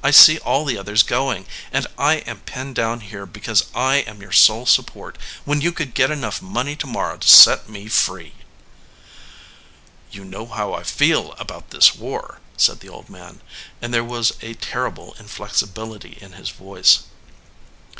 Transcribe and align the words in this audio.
I 0.00 0.12
see 0.12 0.38
all 0.38 0.64
the 0.64 0.78
others 0.78 1.02
going, 1.02 1.44
and 1.72 1.88
I 1.98 2.18
am 2.18 2.38
pinned 2.42 2.76
down 2.76 3.00
here 3.00 3.26
because 3.26 3.64
I 3.74 3.96
am 4.06 4.22
your 4.22 4.30
sole 4.30 4.64
support 4.64 5.18
when 5.44 5.60
you 5.60 5.72
could 5.72 5.92
get 5.92 6.08
enough 6.08 6.40
money 6.40 6.76
to 6.76 6.86
morrow 6.86 7.16
to 7.16 7.28
set 7.28 7.68
me 7.68 7.88
free," 7.88 8.34
"You 10.12 10.24
know 10.24 10.46
how 10.46 10.72
I 10.72 10.84
feel 10.84 11.32
about 11.32 11.70
this 11.70 11.96
war," 11.96 12.38
said 12.56 12.78
the 12.78 12.88
old 12.90 13.10
man, 13.10 13.40
and 13.80 13.92
there 13.92 14.04
was 14.04 14.34
a 14.40 14.54
terrible 14.54 15.16
inflexibility 15.18 16.16
in 16.20 16.34
his 16.34 16.50
voice. 16.50 17.00